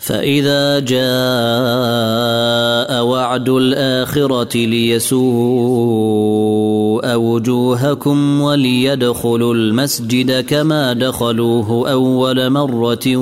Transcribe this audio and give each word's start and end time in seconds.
فإذا 0.00 0.78
جاء 0.78 1.00
وعد 3.04 3.48
الآخرة 3.48 4.56
ليسوء 4.56 5.20
وجوهكم 7.14 8.40
وليدخلوا 8.40 9.54
المسجد 9.54 10.40
كما 10.40 10.92
دخلوه 10.92 11.90
أول 11.90 12.50
مرة 12.50 13.16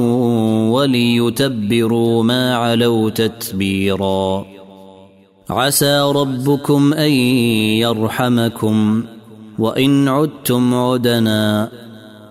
وليتبروا 0.70 2.22
ما 2.22 2.54
علوا 2.54 3.10
تتبيرا. 3.10 4.46
عسى 5.50 6.00
ربكم 6.00 6.92
أن 6.92 7.10
يرحمكم. 7.82 9.04
وإن 9.58 10.08
عدتم 10.08 10.74
عدنا 10.74 11.68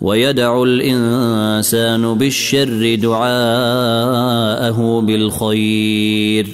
ويدع 0.00 0.62
الإنسان 0.62 2.14
بالشر 2.14 2.94
دعاءه 2.94 5.00
بالخير 5.00 6.46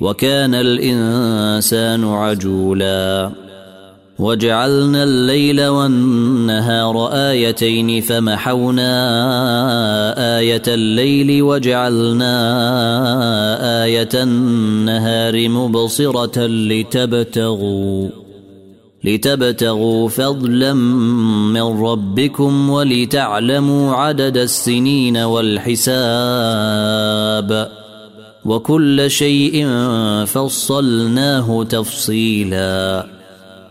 وكان 0.00 0.54
الإنسان 0.54 2.04
عجولا. 2.04 3.30
وجعلنا 4.18 5.02
الليل 5.02 5.66
والنهار 5.66 7.08
آيتين 7.12 8.00
فمحونا 8.00 8.92
آية 10.38 10.62
الليل 10.68 11.42
وجعلنا 11.42 12.34
آية 13.84 14.08
النهار 14.14 15.48
مبصرة 15.48 16.46
لتبتغوا. 16.46 18.19
لتبتغوا 19.04 20.08
فضلا 20.08 20.74
من 21.52 21.62
ربكم 21.62 22.70
ولتعلموا 22.70 23.94
عدد 23.94 24.36
السنين 24.36 25.16
والحساب 25.16 25.90
وكل 28.44 29.10
شيء 29.10 29.68
فصلناه 30.26 31.64
تفصيلا 31.64 33.06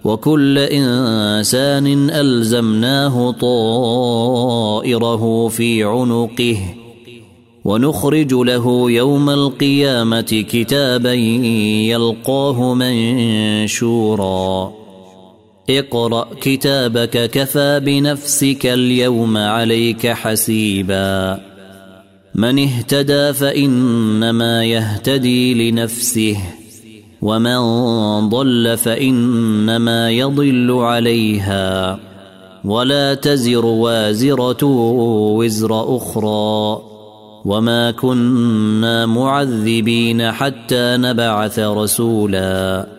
وكل 0.03 0.57
إنسان 0.57 2.09
ألزمناه 2.09 3.31
طائره 3.31 5.47
في 5.47 5.83
عنقه 5.83 6.57
ونخرج 7.65 8.33
له 8.33 8.91
يوم 8.91 9.29
القيامة 9.29 10.45
كتابا 10.49 11.13
يلقاه 11.13 12.73
منشورا 12.73 14.78
اقرأ 15.69 16.27
كتابك 16.41 17.29
كفى 17.29 17.79
بنفسك 17.79 18.65
اليوم 18.65 19.37
عليك 19.37 20.07
حسيبا. 20.07 21.39
من 22.35 22.59
اهتدى 22.59 23.33
فإنما 23.33 24.65
يهتدي 24.65 25.71
لنفسه 25.71 26.37
ومن 27.21 27.59
ضل 28.29 28.77
فإنما 28.77 30.11
يضل 30.11 30.71
عليها. 30.71 31.99
ولا 32.65 33.13
تزر 33.13 33.65
وازرة 33.65 34.65
وزر 35.35 35.97
أخرى. 35.97 36.81
وما 37.45 37.91
كنا 37.91 39.05
معذبين 39.05 40.31
حتى 40.31 40.97
نبعث 40.97 41.59
رسولا. 41.59 42.98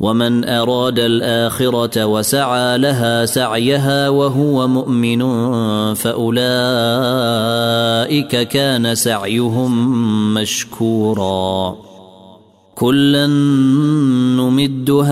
ومن 0.00 0.48
أراد 0.48 0.98
الآخرة 0.98 2.04
وسعى 2.04 2.78
لها 2.78 3.26
سعيها 3.26 4.08
وهو 4.08 4.68
مؤمن 4.68 5.20
فأولئك 5.94 6.42
كان 8.48 8.94
سعيهم 8.94 10.34
مشكورا. 10.34 11.76
كلا 12.74 13.26
نمد 14.40 14.90
هؤلاء 14.90 15.10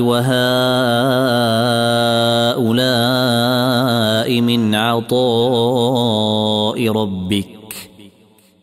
وهؤلاء 0.00 0.40
من 4.40 4.74
عطاء 4.74 6.08
ربك. 6.88 7.51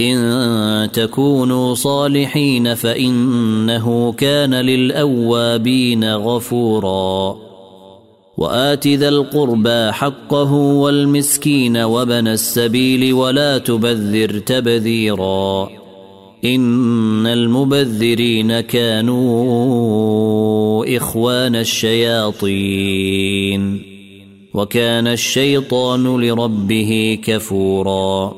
إن 0.00 0.92
تكونوا 0.92 1.74
صالحين 1.74 2.74
فإنه 2.74 4.12
كان 4.12 4.54
للأوابين 4.54 6.14
غفورا. 6.14 7.36
وآت 8.36 8.88
ذا 8.88 9.08
القربى 9.08 9.92
حقه 9.92 10.52
والمسكين 10.52 11.76
وبن 11.76 12.28
السبيل 12.28 13.12
ولا 13.12 13.58
تبذر 13.58 14.38
تبذيرا. 14.38 15.68
إن 16.44 17.26
المبذرين 17.26 18.60
كانوا 18.60 19.36
إخوان 20.96 21.56
الشياطين. 21.56 23.02
وكان 24.54 25.06
الشيطان 25.06 26.20
لربه 26.20 27.18
كفورا. 27.24 28.37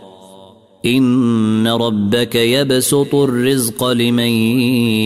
إن 0.85 1.67
ربك 1.67 2.35
يبسط 2.35 3.15
الرزق 3.15 3.83
لمن 3.83 4.31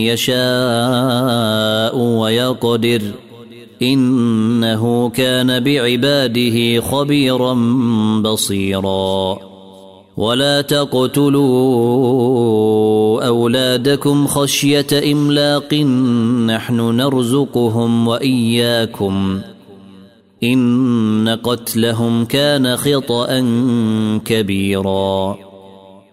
يشاء 0.08 1.98
ويقدر 1.98 3.02
إنه 3.82 5.08
كان 5.08 5.60
بعباده 5.60 6.80
خبيرا 6.80 7.54
بصيرا 8.24 9.38
ولا 10.16 10.60
تقتلوا 10.60 11.36
أولادكم 13.26 14.26
خشية 14.26 15.12
إملاق 15.12 15.74
نحن 16.46 16.80
نرزقهم 16.80 18.08
وإياكم 18.08 19.40
إن 20.42 21.38
قتلهم 21.42 22.24
كان 22.24 22.76
خطأ 22.76 23.40
كبيرا 24.24 25.45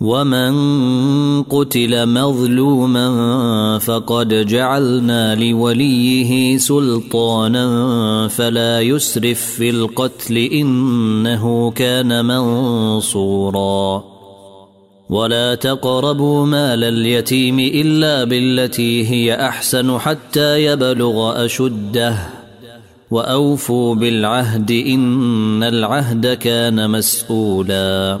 ومن 0.00 0.52
قتل 1.42 2.06
مظلوما 2.08 3.78
فقد 3.78 4.46
جعلنا 4.46 5.34
لوليه 5.34 6.58
سلطانا 6.58 8.28
فلا 8.28 8.80
يسرف 8.80 9.40
في 9.40 9.70
القتل 9.70 10.36
انه 10.36 11.70
كان 11.70 12.24
منصورا 12.24 14.04
ولا 15.10 15.54
تقربوا 15.54 16.46
مال 16.46 16.84
اليتيم 16.84 17.58
الا 17.58 18.24
بالتي 18.24 19.10
هي 19.10 19.48
احسن 19.48 19.98
حتى 19.98 20.64
يبلغ 20.64 21.44
اشده 21.44 22.16
واوفوا 23.10 23.94
بالعهد 23.94 24.70
ان 24.70 25.62
العهد 25.62 26.26
كان 26.26 26.90
مسؤولا 26.90 28.20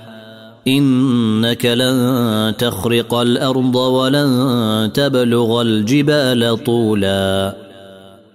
إنك 0.67 1.65
لن 1.65 2.53
تخرق 2.57 3.13
الأرض 3.13 3.75
ولن 3.75 4.91
تبلغ 4.93 5.61
الجبال 5.61 6.63
طولا. 6.63 7.55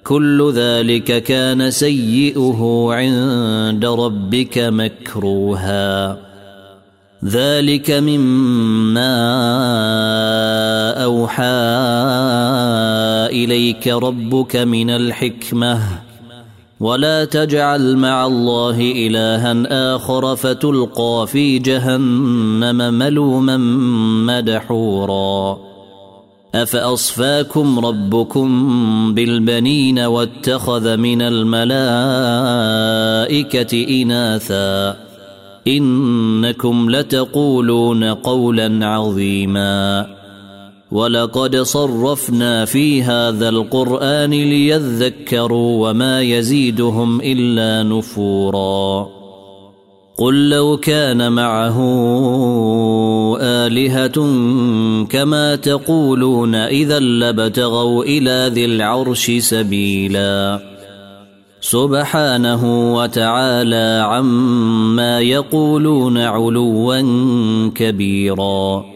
كل 0.04 0.52
ذلك 0.52 1.22
كان 1.22 1.70
سيئه 1.70 2.88
عند 2.90 3.84
ربك 3.84 4.58
مكروها. 4.58 6.18
ذلك 7.24 7.90
مما 7.90 9.14
أوحى 11.04 11.44
إليك 13.30 13.88
ربك 13.88 14.56
من 14.56 14.90
الحكمة. 14.90 16.05
ولا 16.80 17.24
تجعل 17.24 17.96
مع 17.96 18.26
الله 18.26 18.80
إلها 18.80 19.94
آخر 19.94 20.36
فتلقى 20.36 21.26
في 21.26 21.58
جهنم 21.58 22.94
ملوما 22.94 23.56
مدحورا. 24.26 25.58
أفأصفاكم 26.54 27.78
ربكم 27.78 28.74
بالبنين 29.14 29.98
واتخذ 29.98 30.96
من 30.96 31.22
الملائكة 31.22 32.02
إناثا؟ 34.02 34.96
إنكم 35.68 36.90
لتقولون 36.90 38.04
قولا 38.04 38.86
عظيما. 38.86 40.15
ولقد 40.92 41.56
صرفنا 41.56 42.64
في 42.64 43.02
هذا 43.02 43.48
القران 43.48 44.30
ليذكروا 44.30 45.90
وما 45.90 46.22
يزيدهم 46.22 47.20
الا 47.20 47.82
نفورا 47.82 49.08
قل 50.18 50.50
لو 50.50 50.76
كان 50.76 51.32
معه 51.32 51.78
الهه 53.40 54.14
كما 55.04 55.56
تقولون 55.56 56.54
اذا 56.54 56.98
لبتغوا 56.98 58.04
إلى 58.04 58.50
ذي 58.54 58.64
العرش 58.64 59.30
سبيلا 59.30 60.60
سبحانه 61.60 62.94
وتعالى 62.94 64.04
عما 64.06 65.20
يقولون 65.20 66.18
علوا 66.18 67.00
كبيرا 67.74 68.95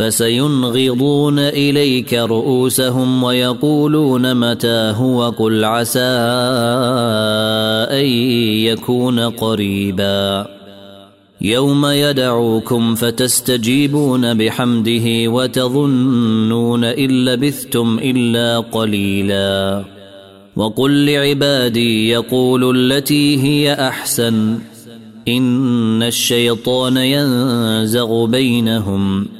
فسينغضون 0.00 1.38
إليك 1.38 2.14
رؤوسهم 2.14 3.22
ويقولون 3.22 4.34
متى 4.34 4.92
هو 4.96 5.28
قل 5.28 5.64
عسى 5.64 6.00
أن 7.90 8.04
يكون 8.64 9.20
قريبا. 9.20 10.46
يوم 11.40 11.86
يدعوكم 11.86 12.94
فتستجيبون 12.94 14.34
بحمده 14.34 15.30
وتظنون 15.30 16.84
إن 16.84 17.24
لبثتم 17.24 17.98
إلا 18.02 18.58
قليلا. 18.58 19.84
وقل 20.56 21.06
لعبادي 21.06 22.08
يقولوا 22.08 22.72
التي 22.72 23.42
هي 23.42 23.74
أحسن. 23.74 24.58
إن 25.28 26.02
الشيطان 26.02 26.96
ينزغ 26.96 28.24
بينهم. 28.24 29.39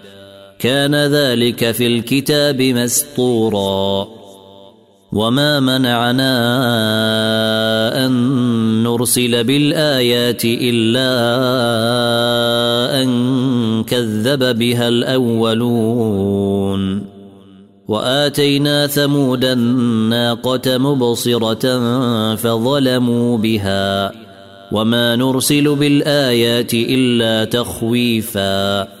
كان 0.61 0.95
ذلك 0.95 1.71
في 1.71 1.87
الكتاب 1.87 2.61
مسطورا. 2.61 4.07
وما 5.11 5.59
منعنا 5.59 6.35
أن 8.05 8.11
نرسل 8.83 9.43
بالآيات 9.43 10.45
إلا 10.45 11.11
أن 13.03 13.83
كذب 13.83 14.57
بها 14.57 14.87
الأولون. 14.87 16.31
وآتينا 17.87 18.87
ثمود 18.87 19.45
الناقة 19.45 20.77
مبصرة 20.77 21.79
فظلموا 22.35 23.37
بها. 23.37 24.11
وما 24.71 25.15
نرسل 25.15 25.75
بالآيات 25.75 26.73
إلا 26.73 27.45
تخويفا. 27.45 29.00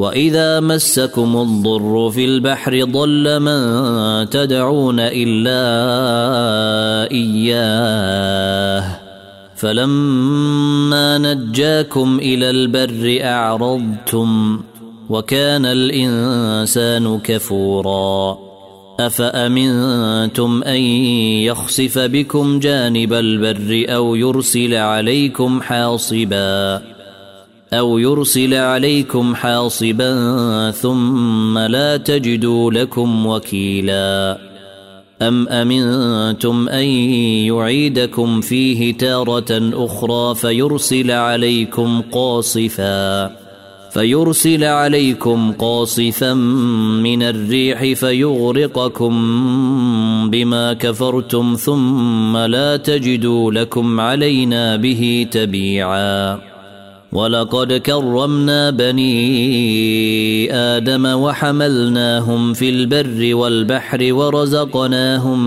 واذا 0.00 0.60
مسكم 0.60 1.36
الضر 1.36 2.10
في 2.10 2.24
البحر 2.24 2.84
ضل 2.84 3.40
من 3.40 4.30
تدعون 4.30 5.00
الا 5.00 5.60
اياه 7.10 8.84
فلما 9.56 11.18
نجاكم 11.18 12.18
إلى 12.18 12.50
البر 12.50 13.18
اعرضتم 13.24 14.60
وكان 15.08 15.66
الانسان 15.66 17.18
كفورا 17.18 18.38
افامنتم 19.00 20.62
ان 20.62 20.80
يخسف 21.44 21.98
بكم 21.98 22.58
جانب 22.58 23.12
البر 23.12 23.94
أو 23.94 24.14
يرسل 24.14 24.74
عليكم 24.74 25.62
حاصبا 25.62 26.80
أو 27.72 27.98
يرسل 27.98 28.54
عليكم 28.54 29.34
حاصبا 29.34 30.70
ثم 30.70 31.58
لا 31.58 31.96
تجدوا 31.96 32.70
لكم 32.70 33.26
وكيلا. 33.26 34.38
أم 35.22 35.48
أمنتم 35.48 36.68
أن 36.68 36.84
يعيدكم 37.46 38.40
فيه 38.40 38.94
تارة 38.94 39.70
أخرى 39.74 40.34
فيرسل 40.34 41.10
عليكم 41.10 42.02
قاصفا؟ 42.12 43.30
فيرسل 43.90 44.64
عليكم 44.64 45.52
قاصفا 45.52 46.34
من 47.02 47.22
الريح 47.22 47.92
فيغرقكم 47.92 49.14
بما 50.30 50.72
كفرتم 50.72 51.54
ثم 51.54 52.36
لا 52.36 52.76
تجدوا 52.76 53.52
لكم 53.52 54.00
علينا 54.00 54.76
به 54.76 55.26
تبيعا. 55.30 56.49
ولقد 57.12 57.72
كرمنا 57.72 58.70
بني 58.70 60.54
آدم 60.54 61.06
وحملناهم 61.06 62.52
في 62.52 62.70
البر 62.70 63.34
والبحر 63.34 64.12
ورزقناهم 64.12 65.42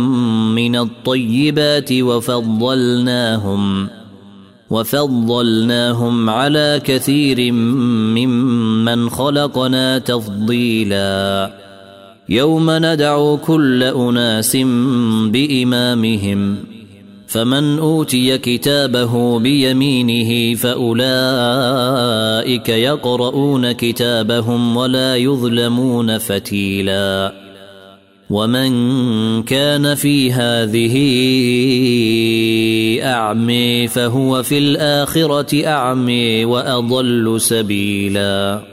من 0.55 0.75
الطيبات 0.75 1.91
وفضلناهم 1.91 3.87
وفضلناهم 4.69 6.29
على 6.29 6.81
كثير 6.85 7.51
ممن 7.51 9.09
خلقنا 9.09 9.97
تفضيلا. 9.97 11.53
يوم 12.29 12.65
ندعو 12.69 13.37
كل 13.37 13.83
أناس 13.83 14.57
بإمامهم 15.25 16.72
فمن 17.33 17.79
أوتي 17.79 18.37
كتابه 18.37 19.39
بيمينه 19.39 20.55
فأولئك 20.55 21.09
يقرؤون 22.69 23.71
كتابهم 23.71 24.77
ولا 24.77 25.15
يظلمون 25.15 26.17
فتيلا. 26.17 27.33
ومن 28.29 29.43
كان 29.43 29.95
في 29.95 30.31
هذه 30.31 30.95
اعمي 33.03 33.87
فهو 33.87 34.43
في 34.43 34.57
الآخرة 34.57 35.67
اعمي 35.67 36.45
وأضل 36.45 37.41
سبيلا. 37.41 38.72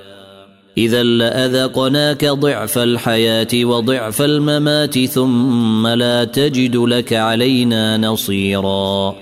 إذا 0.77 1.03
لأذقناك 1.03 2.25
ضعف 2.25 2.77
الحياة 2.77 3.47
وضعف 3.55 4.21
الممات 4.21 4.99
ثم 4.99 5.87
لا 5.87 6.23
تجد 6.23 6.75
لك 6.75 7.13
علينا 7.13 7.97
نصيرا. 7.97 9.15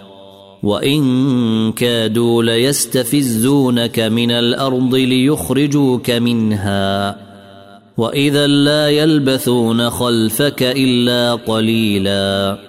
وإن 0.64 1.72
كادوا 1.72 2.44
ليستفزونك 2.44 4.00
من 4.00 4.32
الأرض 4.32 4.96
ليخرجوك 4.96 6.12
منها. 6.12 7.18
وإذا 7.98 8.48
لا 8.48 8.90
يلبثون 8.90 9.90
خلفك 9.90 10.64
إلا 10.64 11.36
قليلاً. 11.36 12.69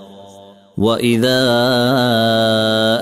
واذا 0.77 1.41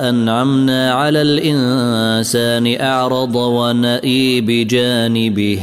انعمنا 0.10 0.92
على 0.94 1.22
الانسان 1.22 2.82
اعرض 2.82 3.36
ونئي 3.36 4.42
بجانبه 4.42 5.60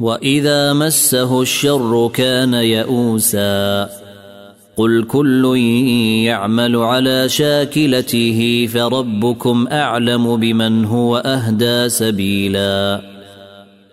واذا 0.00 0.72
مسه 0.72 1.42
الشر 1.42 2.10
كان 2.14 2.54
يئوسا 2.54 3.88
قل 4.76 5.04
كل 5.04 5.56
يعمل 6.26 6.76
على 6.76 7.28
شاكلته 7.28 8.68
فربكم 8.72 9.68
اعلم 9.72 10.36
بمن 10.36 10.84
هو 10.84 11.16
اهدى 11.16 11.88
سبيلا 11.88 13.15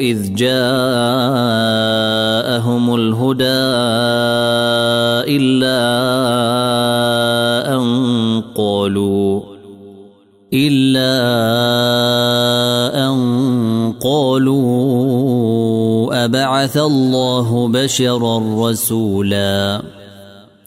إذ 0.00 0.34
جاءهم 0.34 0.54
الهدى 2.94 3.44
إلا 5.36 5.80
أن 7.76 7.84
قالوا 8.56 9.40
إلا 10.52 11.14
أن 13.06 13.14
قالوا 14.02 14.64
أبعث 16.24 16.76
الله 16.76 17.68
بشرا 17.68 18.68
رسولا 18.70 19.82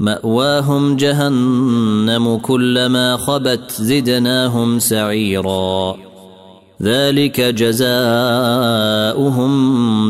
مأواهم 0.00 0.96
جهنم 0.96 2.36
كلما 2.36 3.16
خبت 3.16 3.72
زدناهم 3.72 4.78
سعيرا. 4.78 5.96
ذلك 6.82 7.40
جزاؤهم 7.40 7.92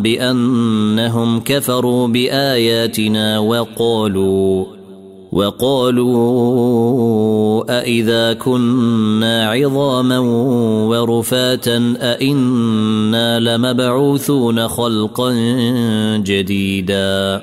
بأنهم 0.02 1.40
كفروا 1.40 2.08
بآياتنا 2.08 3.38
وقالوا 3.38 4.64
وقالوا 5.32 6.18
أإذا 7.80 8.32
كنا 8.32 9.50
عظاما 9.50 10.18
ورفاتا 10.88 11.94
أإنا 12.00 13.40
لمبعوثون 13.40 14.68
خلقا 14.68 15.32
جديدا. 16.16 17.42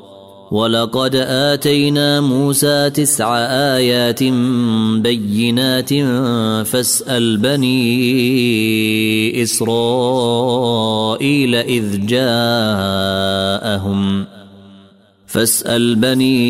ولقد 0.51 1.15
آتينا 1.15 2.21
موسى 2.21 2.89
تسع 2.89 3.37
آيات 3.77 4.23
بينات 5.03 5.89
فاسأل 6.67 7.37
بني 7.37 9.43
إسرائيل 9.43 11.55
إذ 11.55 12.05
جاءهم. 12.05 13.31
فاسأل 15.27 15.95
بني 15.95 16.41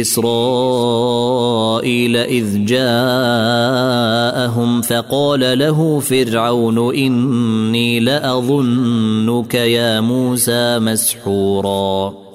إسرائيل 0.00 2.16
إذ 2.16 2.64
جاءهم 2.64 2.80
فقال 4.82 5.58
له 5.58 6.00
فرعون 6.00 6.94
إني 6.94 8.00
لأظنك 8.00 9.54
يا 9.54 10.00
موسى 10.00 10.78
مسحورا. 10.78 12.29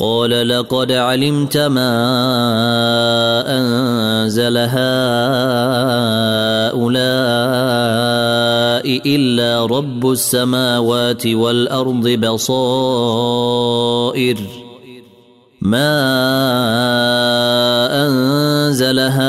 قال 0.00 0.48
لقد 0.48 0.92
علمت 0.92 1.56
ما 1.56 1.90
أنزل 3.46 4.56
هؤلاء 4.56 4.78
إلا 9.06 9.66
رب 9.66 10.10
السماوات 10.10 11.26
والأرض 11.26 12.08
بصائر. 12.08 12.58
ما 15.62 15.98
أنزل 18.06 18.98
هؤلاء 18.98 19.28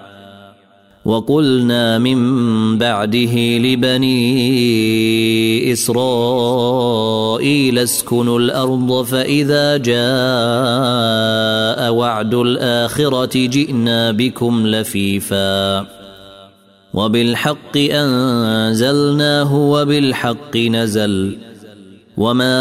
وقلنا 1.05 1.97
من 1.97 2.77
بعده 2.77 3.57
لبني 3.57 4.13
إسرائيل 5.73 7.79
اسكنوا 7.79 8.39
الأرض 8.39 9.05
فإذا 9.05 9.77
جاء 9.77 10.01
وعد 11.93 12.33
الآخرة 12.33 13.47
جئنا 13.47 14.11
بكم 14.11 14.67
لفيفا. 14.67 15.87
وبالحق 16.93 17.77
أنزلناه 17.77 19.55
وبالحق 19.55 20.57
نزل. 20.57 21.37
وما 22.17 22.57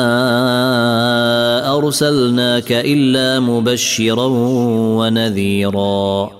أرسلناك 1.77 2.73
إلا 2.73 3.41
مبشرا 3.41 4.27
ونذيرا. 4.97 6.40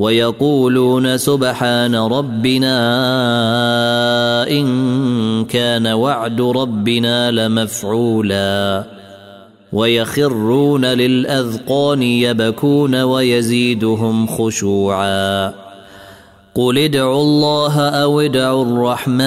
ويقولون 0.00 1.16
سبحان 1.16 1.94
ربنا 1.94 2.76
إن 4.50 5.44
كان 5.44 5.86
وعد 5.86 6.40
ربنا 6.40 7.30
لمفعولا 7.30 8.84
ويخرون 9.72 10.84
للأذقان 10.84 12.02
يبكون 12.02 13.02
ويزيدهم 13.02 14.26
خشوعا 14.26 15.52
قل 16.54 16.78
ادعوا 16.78 17.22
الله 17.22 17.88
أو 17.88 18.20
ادعوا 18.20 18.64
الرحمن 18.64 19.20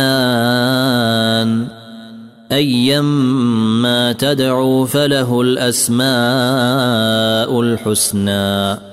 ايما 2.51 4.11
تدعوا 4.11 4.85
فله 4.85 5.41
الأسماء 5.41 6.01
الحسنى 7.61 8.92